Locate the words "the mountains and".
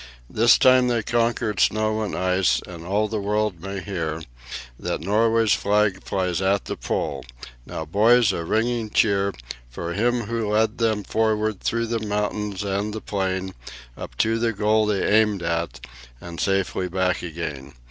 11.85-12.95